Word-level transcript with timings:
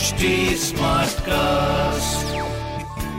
HD 0.00 0.28
Smartcast. 0.56 2.28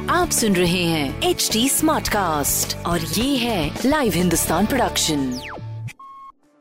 आप 0.10 0.30
सुन 0.30 0.56
रहे 0.56 0.84
हैं 0.84 1.22
एच 1.22 1.50
डी 1.54 1.70
स्मार्ट 1.70 2.08
कास्ट 2.08 2.76
और 2.78 3.00
ये 3.00 3.38
है 3.38 3.80
लाइव 3.86 4.14
हिंदुस्तान 4.14 4.66
प्रोडक्शन 4.66 5.42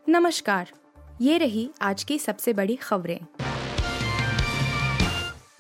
नमस्कार 0.08 0.70
ये 1.20 1.38
रही 1.38 1.70
आज 1.82 2.04
की 2.04 2.18
सबसे 2.18 2.52
बड़ी 2.52 2.76
खबरें। 2.76 3.20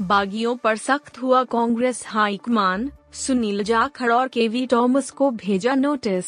बागियों 0.00 0.56
पर 0.56 0.76
सख्त 0.76 1.22
हुआ 1.22 1.44
कांग्रेस 1.44 2.04
हाईकमान 2.06 2.90
सुनील 3.12 3.62
जाखड़ 3.62 4.12
और 4.12 4.28
केवी 4.28 4.66
टॉमस 4.66 5.10
को 5.10 5.30
भेजा 5.30 5.74
नोटिस। 5.74 6.24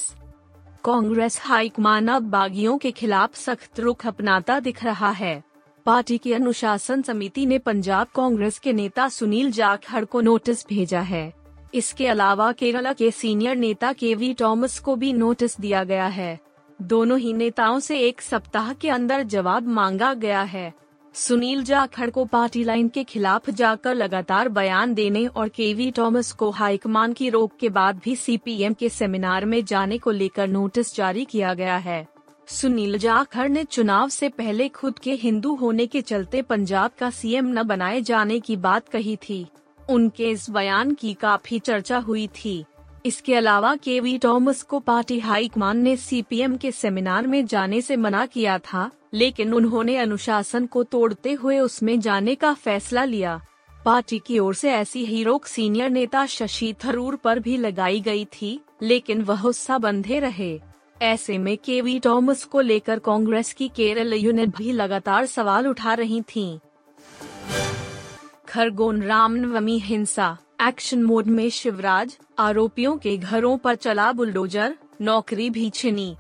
कांग्रेस 0.84 1.40
हाईकमान 1.42 2.08
अब 2.08 2.22
बागियों 2.22 2.78
के 2.78 2.90
खिलाफ 2.90 3.34
सख्त 3.34 3.80
रुख 3.80 4.06
अपनाता 4.06 4.60
दिख 4.60 4.84
रहा 4.84 5.10
है। 5.10 5.52
पार्टी 5.86 6.18
की 6.18 6.32
अनुशासन 6.32 7.02
समिति 7.02 7.46
ने 7.46 7.59
पंजाब 7.59 8.06
कांग्रेस 8.14 8.59
के 8.59 8.73
नेता 8.73 9.09
सुनील 9.09 9.50
जाखड़ 9.50 10.04
को 10.04 10.20
नोटिस 10.20 10.66
भेजा 10.66 11.00
है। 11.00 11.32
इसके 11.74 12.06
अलावा 12.06 12.52
केरला 12.52 12.92
के 12.92 13.10
सीनियर 13.10 13.56
नेता 13.56 13.92
के 13.92 14.14
वी 14.14 14.34
टॉमस 14.34 14.78
को 14.78 14.96
भी 14.96 15.12
नोटिस 15.12 15.60
दिया 15.60 15.84
गया 15.84 16.06
है। 16.06 16.38
दोनों 16.82 17.18
ही 17.18 17.32
नेताओं 17.32 17.80
से 17.80 17.98
एक 17.98 18.23
सप्ताह 18.23 18.73
के 18.73 18.88
अंदर 18.88 19.23
जवाब 19.23 19.66
मांगा 19.66 20.14
गया 20.14 20.42
है। 20.42 20.73
सुनील 21.14 21.64
जाखड़ 21.64 22.10
को 22.10 22.24
पार्टी 22.24 22.64
लाइन 22.64 22.88
के 22.88 23.04
खिलाफ 23.04 23.51
जाकर 23.51 23.95
लगातार 23.95 24.48
बयान 24.48 24.95
देने 24.95 25.26
और 25.26 25.48
केवी 25.48 25.90
टॉमस 25.90 26.32
को 26.32 26.51
हाईकमान 26.51 27.12
की 27.12 27.30
रोक 27.30 27.56
के 27.60 27.68
बाद 27.68 28.01
भी 28.04 28.16
सीपीएम 28.16 28.73
के 28.73 28.88
सेमिनार 28.88 29.45
में 29.45 29.64
जाने 29.64 29.98
को 29.98 30.10
लेकर 30.10 30.48
नोटिस 30.48 30.95
जारी 30.96 31.24
किया 31.24 31.54
गया 31.54 31.76
है। 31.76 32.12
सुनील 32.52 32.97
जाखड़ 32.98 33.48
ने 33.48 33.62
चुनाव 33.65 34.09
से 34.09 34.29
पहले 34.29 34.69
खुद 34.69 34.98
के 34.98 35.12
हिंदू 35.12 35.55
होने 35.55 35.87
के 35.87 36.01
चलते 36.01 36.41
पंजाब 36.43 36.91
का 36.98 37.09
सीएम 37.10 37.47
न 37.48 37.62
बनाए 37.62 38.01
जाने 38.01 38.38
की 38.41 38.56
बात 38.56 38.88
कही 38.88 39.16
थी। 39.16 39.46
उनके 39.90 40.29
इस 40.30 40.49
बयान 40.51 40.93
की 40.95 41.13
काफ़ी 41.15 41.59
चर्चा 41.59 41.99
हुई 41.99 42.26
थी। 42.26 42.65
इसके 43.07 43.35
अलावा 43.35 43.74
के 43.76 43.99
वी 44.01 44.16
टॉमस 44.18 44.63
को 44.63 44.80
पार्टी 44.80 45.18
हाईकमान 45.18 45.79
ने 45.79 45.96
सीपीएम 45.96 46.57
के 46.57 46.73
सेमिनार 46.73 47.26
में 47.26 47.45
जाने 47.46 47.80
से 47.80 47.96
मना 47.96 48.24
किया 48.26 48.59
था, 48.59 48.91
लेकिन 49.15 49.54
उन्होंने 49.54 49.96
अनुशासन 49.96 50.66
को 50.66 50.82
तोड़ते 50.82 51.32
हुए 51.32 51.59
उसमें 51.59 51.98
जाने 52.01 52.35
का 52.35 52.52
फैसला 52.54 53.04
लिया। 53.04 53.41
पार्टी 53.85 54.19
की 54.19 54.38
ओर 54.38 54.54
से 54.54 54.71
ऐसी 54.71 55.04
ही 55.04 55.23
रोक 55.24 55.46
सीनियर 55.46 55.91
नेता 55.91 56.26
शशि 56.26 56.74
थरूर 56.85 57.16
पर 57.16 57.38
भी 57.38 57.57
लगाई 57.57 58.01
गई 58.01 58.24
थी, 58.24 58.60
लेकिन 58.82 59.23
वह 59.23 59.43
उत्साह 59.43 59.79
बंधे 59.79 60.19
रहे। 60.19 60.60
ऐसे 61.02 61.38
में 61.38 61.56
केवी 61.58 61.98
टॉमस 61.98 62.45
को 62.45 62.60
लेकर 62.60 62.98
कांग्रेस 62.98 63.52
की 63.52 63.68
केरल 63.68 64.14
यूनिट 64.14 64.56
भी 64.56 64.72
लगातार 64.72 65.26
सवाल 65.26 65.66
उठा 65.66 65.94
रही 65.94 66.22
थी। 66.22 66.58
खरगोन 68.48 69.03
रामनवमी 69.03 69.78
हिंसा, 69.78 70.36
एक्शन 70.62 71.03
मोड 71.03 71.26
में 71.26 71.50
शिवराज, 71.50 72.16
आरोपियों 72.38 72.97
के 72.97 73.16
घरों 73.16 73.56
पर 73.58 73.75
चला 73.75 74.12
बुलडोजर, 74.12 74.76
नौकरी 75.00 75.50
भी 75.50 75.70
छिनी। 75.70 76.14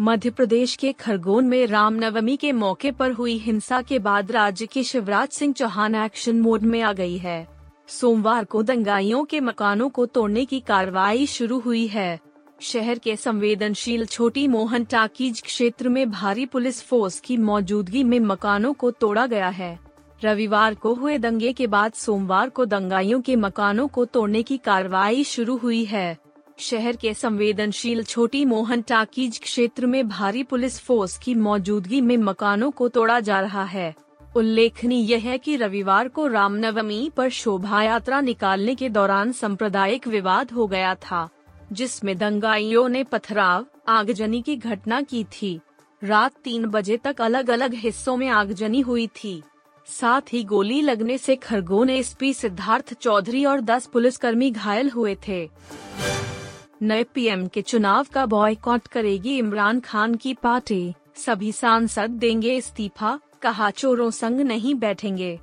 मध्य 0.00 0.30
प्रदेश 0.30 0.74
के 0.76 0.92
खरगोन 0.92 1.44
में 1.44 1.66
रामनवमी 1.66 2.36
के 2.36 2.52
मौके 2.52 2.90
पर 2.90 3.12
हुई 3.12 3.38
हिंसा 3.38 3.82
के 3.82 3.98
बाद 3.98 4.32
राज्य 4.32 4.66
की 4.66 4.84
शिवराज 4.84 5.28
सिंह 5.28 5.52
चौहान 5.52 5.94
एक्शन 5.94 6.40
मोड 6.40 6.62
में 6.62 6.80
आ 6.82 6.92
गई 6.92 7.18
है। 7.18 7.48
सोमवार 7.88 8.44
को 8.44 8.62
दंगाइयों 8.62 9.24
के 9.24 9.40
मकानों 9.40 9.88
को 9.88 10.06
तोड़ने 10.06 10.44
की 10.44 10.60
कार्रवाई 10.60 11.26
शुरू 11.26 11.58
हुई 11.58 11.86
है। 11.86 12.27
शहर 12.62 12.98
के 12.98 13.16
संवेदनशील 13.16 14.04
छोटी 14.04 14.48
मोहन 14.48 14.84
टाकीज 14.84 15.42
क्षेत्र 15.42 15.88
में 15.88 16.10
भारी 16.10 16.46
पुलिस 16.46 16.82
फोर्स 16.82 17.20
की 17.20 17.36
मौजूदगी 17.36 18.02
में 18.04 18.20
मकानों 18.20 18.72
को 18.72 18.90
तोड़ा 18.90 19.26
गया 19.26 19.48
है। 19.48 19.78
रविवार 20.24 20.74
को 20.74 20.94
हुए 20.94 21.18
दंगे 21.18 21.52
के 21.52 21.66
बाद 21.66 21.92
सोमवार 21.92 22.48
को 22.48 22.64
दंगाइयों 22.64 23.20
के 23.20 23.36
मकानों 23.36 23.88
को 23.88 24.04
तोड़ने 24.04 24.42
की 24.42 24.58
कार्रवाई 24.58 25.24
शुरू 25.24 25.56
हुई 25.56 25.84
है। 25.84 26.16
शहर 26.58 26.96
के 26.96 27.14
संवेदनशील 27.14 28.02
छोटी 28.02 28.44
मोहन 28.44 28.82
टाकीज 28.82 29.38
क्षेत्र 29.38 29.86
में 29.86 30.08
भारी 30.08 30.42
पुलिस 30.42 30.80
फोर्स 30.80 31.18
की 31.18 31.34
मौजूदगी 31.34 32.00
में 32.00 32.16
मकानों 32.16 32.70
को 32.70 32.88
तोड़ा 32.88 33.20
जा 33.20 33.40
रहा 33.40 33.64
है। 33.64 33.94
उल्लेखनीय 34.36 35.16
है 35.16 35.38
कि 35.38 35.56
रविवार 35.56 36.08
को 36.08 36.26
रामनवमी 36.26 37.10
पर 37.16 37.28
शोभा 37.28 37.82
यात्रा 37.82 38.20
निकालने 38.20 38.74
के 38.74 38.88
दौरान 38.88 39.32
सांप्रदायिक 39.32 40.08
विवाद 40.08 40.50
हो 40.50 40.66
गया 40.66 40.94
था। 40.94 41.28
जिसमें 41.72 42.18
दंगाइयों 42.18 42.88
ने 42.88 43.04
पथराव, 43.04 43.66
आगजनी 43.88 44.42
की 44.42 44.56
घटना 44.56 45.00
की 45.00 45.24
थी। 45.24 45.60
रात 46.04 46.32
तीन 46.44 46.66
बजे 46.66 46.96
तक 46.96 47.20
अलग 47.20 47.50
अलग 47.50 47.74
हिस्सों 47.74 48.16
में 48.16 48.28
आगजनी 48.28 48.80
हुई 48.80 49.06
थी। 49.06 49.42
साथ 49.86 50.20
ही 50.32 50.44
गोली 50.44 50.80
लगने 50.82 51.18
से 51.18 51.36
खरगोन 51.36 51.90
एसपी 51.90 52.32
सिद्धार्थ 52.34 52.94
चौधरी 52.94 53.44
और 53.44 53.60
10 53.60 53.86
पुलिसकर्मी 53.86 54.50
घायल 54.50 54.90
हुए 54.90 55.16
थे। 55.28 55.50
नए 56.82 57.04
पीएम 57.04 57.46
के 57.46 57.62
चुनाव 57.62 58.06
का 58.12 58.26
बॉयकॉट 58.26 58.86
करेगी 58.86 59.38
इमरान 59.38 59.80
खान 59.80 60.14
की 60.14 60.34
पार्टी। 60.34 60.94
सभी 61.16 61.52
सांसद 61.52 62.10
देंगे 62.10 62.54
इस्तीफा, 62.56 63.18
कहा 63.42 63.70
चोरों 63.70 64.10
संग 64.10 64.40
नहीं 64.40 64.74
बैठेंगे। 64.74 65.40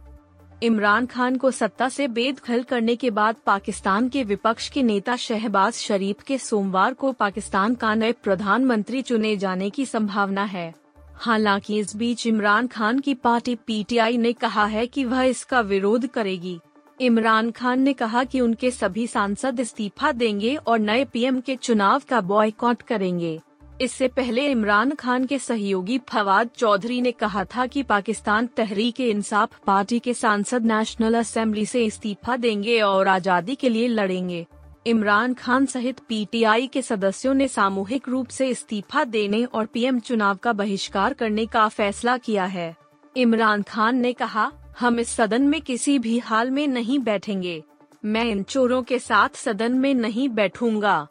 इमरान 0.63 1.05
खान 1.05 1.35
को 1.35 1.51
सत्ता 1.51 1.89
से 1.89 2.07
बेदखल 2.07 2.63
करने 2.63 2.95
के 2.95 3.09
बाद 3.09 3.35
पाकिस्तान 3.45 4.09
के 4.09 4.23
विपक्ष 4.23 4.69
के 4.69 4.83
नेता 4.83 5.15
शहबाज 5.15 5.73
शरीफ 5.73 6.23
के 6.23 6.37
सोमवार 6.37 6.93
को 6.93 7.11
पाकिस्तान 7.11 7.75
का 7.75 7.95
नए 7.95 8.11
प्रधानमंत्री 8.11 9.01
चुने 9.01 9.37
जाने 9.37 9.69
की 9.69 9.85
संभावना 9.85 10.43
है। 10.43 10.73
हालाँकि 11.15 11.79
इस 11.79 11.95
बीच 11.95 12.27
इमरान 12.27 12.67
खान 12.67 12.99
की 12.99 13.13
पार्टी 13.13 13.55
पीटीआई 13.55 14.17
ने 14.17 14.33
कहा 14.33 14.65
है 14.65 14.87
कि 14.87 15.03
वह 15.03 15.21
इसका 15.21 15.59
विरोध 15.59 16.07
करेगी। 16.07 16.59
इमरान 17.01 17.51
खान 17.51 17.81
ने 17.81 17.93
कहा 17.93 18.23
कि 18.23 18.41
उनके 18.41 18.71
सभी 18.71 19.07
सांसद 19.07 19.59
इस्तीफा 19.59 20.11
देंगे 20.11 20.55
और 20.55 20.79
नए 20.79 21.05
पीएम 21.05 21.39
के 21.39 21.55
चुनाव 21.55 22.01
का 22.09 22.21
बॉयकॉट 22.21 22.81
करेंगे। 22.81 23.41
इससे 23.81 24.07
पहले 24.07 24.45
इमरान 24.47 24.91
खान 24.91 25.25
के 25.25 25.37
सहयोगी 25.39 25.97
फवाद 26.09 26.49
चौधरी 26.57 26.99
ने 27.01 27.11
कहा 27.11 27.43
था 27.45 27.65
कि 27.67 27.81
पाकिस्तान 27.83 28.47
तहरीक 28.47 28.99
इंसाफ 28.99 29.57
पार्टी 29.67 29.99
के 29.99 30.13
सांसद 30.13 30.65
नेशनल 30.65 31.15
असेंबली 31.15 31.65
से 31.65 31.83
इस्तीफा 31.85 32.35
देंगे 32.35 32.79
और 32.81 33.07
आज़ादी 33.07 33.55
के 33.55 33.69
लिए 33.69 33.87
लड़ेंगे। 33.87 34.45
इमरान 34.87 35.33
खान 35.33 35.65
सहित 35.65 35.99
पीटीआई 35.99 36.67
के 36.67 36.81
सदस्यों 36.81 37.33
ने 37.33 37.47
सामूहिक 37.47 38.07
रूप 38.09 38.27
से 38.27 38.47
इस्तीफा 38.49 39.03
देने 39.03 39.43
और 39.45 39.65
पीएम 39.65 39.99
चुनाव 39.99 40.35
का 40.35 40.53
बहिष्कार 40.53 41.13
करने 41.13 41.45
का 41.45 41.67
फैसला 41.67 42.17
किया 42.17 42.45
है। 42.45 42.75
इमरान 43.15 43.61
खान 43.61 43.97
ने 43.97 44.13
कहा, 44.13 44.51
हम 44.79 44.99
इस 44.99 45.09
सदन 45.09 45.41
में 45.41 45.59
किसी 45.61 45.97
भी 45.99 46.17
हाल 46.19 46.51
में 46.51 46.67
नहीं 46.67 46.99
बैठेंगे। 46.99 47.61
मैं 48.05 48.25
इन 48.25 48.43
चोरों 48.43 48.81
के 48.83 48.99
साथ 48.99 49.35
सदन 49.35 49.73
में 49.73 49.93
नहीं 49.93 50.29
बैठूँगा। 50.29 51.07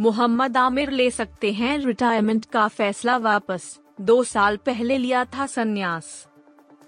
मोहम्मद 0.00 0.56
आमिर 0.56 0.90
ले 0.90 1.10
सकते 1.10 1.52
हैं 1.52 1.76
रिटायरमेंट 1.78 2.44
का 2.44 2.66
फैसला 2.68 3.16
वापस। 3.16 3.64
दो 4.00 4.22
साल 4.24 4.56
पहले 4.56 4.96
लिया 4.98 5.24
था 5.24 5.46
संन्यास। 5.46 6.06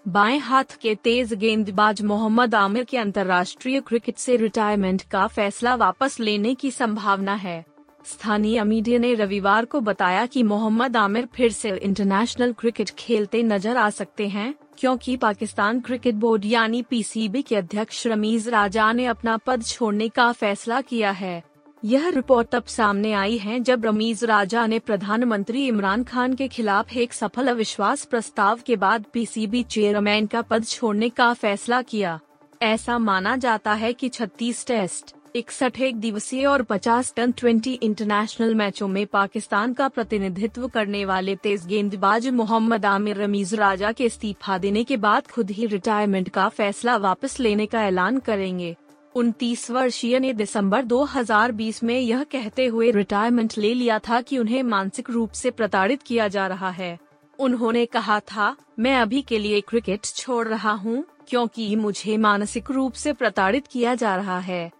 बाएँ 0.08 0.38
हाथ 0.38 0.76
के 0.82 0.94
तेज 0.94 1.34
गेंदबाज 1.34 2.00
मोहम्मद 2.02 2.54
आमिर 2.54 2.84
के 2.84 2.98
अंतर्राष्ट्रीय 2.98 3.80
क्रिकेट 3.80 4.18
से 4.18 4.36
रिटायरमेंट 4.36 5.02
का 5.02 5.26
फैसला 5.26 5.74
वापस 5.74 6.18
लेने 6.20 6.54
की 6.54 6.70
संभावना 6.70 7.34
है। 7.34 7.64
स्थानीय 8.06 8.64
मीडिया 8.64 8.98
ने 8.98 9.14
रविवार 9.14 9.64
को 9.64 9.80
बताया 9.80 10.24
कि 10.26 10.42
मोहम्मद 10.42 10.96
आमिर 10.96 11.28
फिर 11.34 11.52
से 11.52 11.76
इंटरनेशनल 11.76 12.52
क्रिकेट 12.52 12.90
खेलते 12.90 13.42
नज़र 13.42 13.76
आ 13.76 13.88
सकते 13.90 14.28
हैं, 14.28 14.54
क्योंकि 14.78 15.16
पाकिस्तान 15.16 15.80
क्रिकेट 15.80 16.14
बोर्ड 16.14 16.44
यानी 16.46 16.82
पीसीबी 16.82 17.42
के 17.42 17.56
अध्यक्ष 17.56 18.06
रमीज 18.06 18.48
राजा 18.48 18.92
ने 18.92 19.06
अपना 19.06 19.36
पद 19.36 19.62
छोड़ने 19.62 20.08
का 20.08 20.32
फैसला 20.32 20.80
किया 20.80 21.10
है। 21.10 21.42
यह 21.84 22.08
रिपोर्ट 22.08 22.48
तब 22.48 22.64
सामने 22.64 23.12
आई 23.12 23.36
है 23.38 23.58
जब 23.60 23.84
रमीज 23.84 24.22
राजा 24.24 24.66
ने 24.66 24.78
प्रधानमंत्री 24.78 25.66
इमरान 25.66 26.02
खान 26.04 26.34
के 26.34 26.46
खिलाफ 26.48 26.92
एक 26.96 27.12
सफल 27.12 27.48
अविश्वास 27.48 28.04
प्रस्ताव 28.04 28.60
के 28.66 28.76
बाद 28.76 29.04
पीसीबी 29.12 29.62
चेयरमैन 29.62 30.26
का 30.26 30.42
पद 30.42 30.64
छोड़ने 30.64 31.08
का 31.08 31.32
फैसला 31.34 31.80
किया। 31.82 32.18
ऐसा 32.62 32.98
माना 32.98 33.36
जाता 33.36 33.72
है 33.72 33.92
कि 33.92 34.08
36 34.08 34.66
टेस्ट, 34.66 35.14
इकसठ 35.36 35.80
एक 35.80 35.96
दिवसीय 35.96 36.46
और 36.46 36.62
50 36.62 37.12
टन 37.16 37.32
20 37.32 37.78
इंटरनेशनल 37.82 38.54
मैचों 38.54 38.88
में 38.88 39.06
पाकिस्तान 39.06 39.72
का 39.72 39.88
प्रतिनिधित्व 39.88 40.68
करने 40.68 41.04
वाले 41.04 41.36
तेज 41.36 41.66
गेंदबाज 41.66 42.28
मोहम्मद 42.28 42.86
आमिर 42.86 43.22
रमीज 43.22 43.54
राजा 43.54 43.92
के 43.92 44.04
इस्तीफा 44.04 44.58
देने 44.58 44.84
के 44.84 44.96
बाद 44.96 45.26
खुद 45.26 45.50
ही 45.50 45.66
रिटायरमेंट 45.66 46.28
का 46.28 46.48
फैसला 46.48 46.96
वापस 46.96 47.38
लेने 47.40 47.66
का 47.66 47.84
ऐलान 47.84 48.18
करेंगे। 48.18 48.76
उनतीस 49.14 49.70
वर्षीय 49.70 50.18
ने 50.18 50.32
दिसंबर 50.32 50.84
2020 50.84 51.82
में 51.82 51.98
यह 52.00 52.22
कहते 52.24 52.66
हुए 52.66 52.90
रिटायरमेंट 52.90 53.52
ले 53.58 53.74
लिया 53.74 53.98
था 53.98 54.20
कि 54.20 54.38
उन्हें 54.38 54.62
मानसिक 54.62 55.10
रूप 55.10 55.30
से 55.30 55.50
प्रताड़ित 55.50 56.02
किया 56.02 56.28
जा 56.28 56.46
रहा 56.46 56.70
है। 56.70 56.98
उन्होंने 57.38 57.86
कहा 57.86 58.20
था 58.20 58.56
मैं 58.78 58.94
अभी 58.96 59.22
के 59.22 59.38
लिए 59.38 59.60
क्रिकेट 59.60 60.04
छोड़ 60.04 60.46
रहा 60.48 60.72
हूँ, 60.72 61.04
क्योंकि 61.28 61.76
मुझे 61.76 62.16
मानसिक 62.16 62.70
रूप 62.70 62.92
से 62.92 63.12
प्रताड़ित 63.12 63.66
किया 63.66 63.94
जा 63.94 64.16
रहा 64.16 64.38
है। 64.38 64.70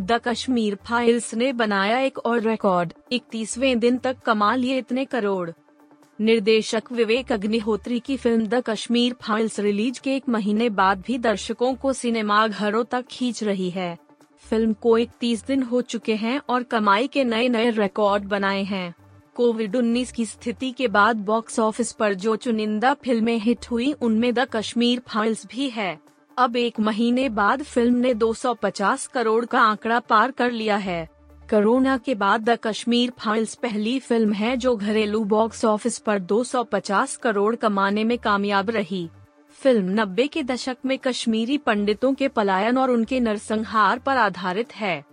द 0.00 0.20
कश्मीर 0.24 0.78
फाइल्स 0.86 1.34
ने 1.34 1.52
बनाया 1.52 1.98
एक 1.98 2.18
और 2.18 2.40
रिकॉर्ड 2.40 2.92
इकतीसवें 3.12 3.78
दिन 3.78 3.98
तक 3.98 4.16
कमा 4.18 4.54
लिए 4.54 4.78
इतने 4.78 5.04
करोड़। 5.04 5.50
निर्देशक 6.20 6.82
विवेक 6.92 7.32
अग्निहोत्री 7.32 8.00
की 8.00 8.16
film 8.16 8.46
The 8.46 8.62
Kashmir 8.66 9.14
Files 9.22 9.60
release 9.60 10.00
के 10.00 10.16
एक 10.16 10.28
महीने 10.28 10.68
बाद 10.68 11.02
भी 11.06 11.18
दर्शकों 11.18 11.74
को 11.74 11.92
सिनेमा 11.92 12.48
घरों 12.48 12.84
तक 12.84 13.04
खींच 13.10 13.42
रही 13.44 13.70
है। 13.70 13.98
फ़िल्म 14.50 14.72
को 14.72 14.98
इकतीस 14.98 15.44
दिन 15.46 15.62
हो 15.62 15.80
चुके 15.82 16.14
हैं 16.14 16.40
और 16.48 16.62
कमाई 16.62 17.06
के 17.06 17.24
नए 17.24 17.48
नए 17.48 17.70
रिकॉर्ड 17.70 18.24
बनाए 18.24 18.62
हैं। 18.62 18.94
कोविड 19.34 19.76
19 19.76 20.12
की 20.12 20.26
स्थिति 20.26 20.70
के 20.70 20.88
बाद 20.88 21.16
बॉक्स 21.16 21.58
ऑफ़िस 21.58 21.92
पर 21.92 22.14
जो 22.14 22.36
चुनिंदा 22.36 22.94
फ़िल्में 22.94 23.38
हिट 23.38 23.66
हुई, 23.70 23.92
उनमें 23.92 24.34
द 24.34 24.38
कश्मीर 24.38 25.02
फाइल्स 25.08 25.46
भी 25.46 25.68
है। 25.68 25.98
अब 26.38 26.56
एक 26.56 26.80
महीने 26.80 27.28
बाद 27.28 27.62
फ़िल्म 27.62 27.94
ने 27.94 28.14
250 28.14 29.06
करोड़ 29.06 29.44
का 29.44 29.60
आंकड़ा 29.60 30.00
पार 30.00 30.30
कर 30.30 30.50
लिया 30.50 30.76
है। 30.76 31.15
कोरोना 31.50 31.96
के 31.96 32.14
बाद 32.14 32.40
द 32.40 32.58
कश्मीर 32.62 33.12
फाइल्स 33.18 33.54
पहली 33.54 33.98
फ़िल्म 33.98 34.32
है 34.32 34.56
जो 34.56 34.74
घरेलू 34.76 35.22
बॉक्स 35.24 35.64
ऑफ़िस 35.64 35.98
पर 35.98 36.18
250 36.20 37.14
करोड़ 37.16 37.54
कमाने 37.56 38.04
में 38.04 38.16
कामयाब 38.18 38.70
रही। 38.70 39.08
फ़िल्म 39.58 40.00
नब्बे 40.00 40.26
के 40.26 40.42
दशक 40.42 40.76
में 40.86 40.98
कश्मीरी 40.98 41.58
पंडितों 41.58 42.12
के 42.14 42.28
पलायन 42.28 42.78
और 42.78 42.90
उनके 42.90 43.20
नरसंहार 43.20 43.98
पर 43.98 44.16
आधारित 44.16 44.74
है। 44.76 45.04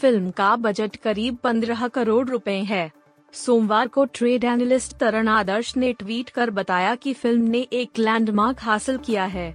फ़िल्म 0.00 0.30
का 0.30 0.54
बजट 0.56 0.96
करीब 0.96 1.38
15 1.44 1.88
करोड़ 1.88 2.28
रुपए 2.28 2.58
है। 2.62 2.90
सोमवार 3.34 3.88
को 3.88 4.04
ट्रेड 4.04 4.44
एनालिस्ट 4.44 4.96
तरण 4.96 5.28
आदर्श 5.28 5.76
ने 5.76 5.92
ट्वीट 5.92 6.30
कर 6.30 6.50
बताया 6.50 6.94
कि 6.94 7.12
फ़िल्म 7.12 7.42
ने 7.42 7.66
एक 7.72 7.98
लैंडमार्क 7.98 8.60
हासिल 8.60 8.96
किया 8.96 9.24
है। 9.24 9.54